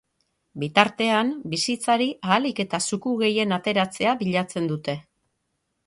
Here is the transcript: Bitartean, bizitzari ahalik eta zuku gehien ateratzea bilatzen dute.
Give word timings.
Bitartean, 0.61 1.29
bizitzari 1.51 2.09
ahalik 2.29 2.63
eta 2.65 2.81
zuku 2.91 3.15
gehien 3.23 3.57
ateratzea 3.61 4.19
bilatzen 4.25 4.73
dute. 4.77 4.99